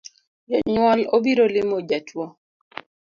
Jonyuol 0.49 0.99
obiro 1.15 1.45
limo 1.55 1.75
jatuo 1.89 2.25